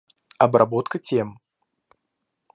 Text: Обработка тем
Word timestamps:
Обработка 0.39 0.97
тем 0.97 1.37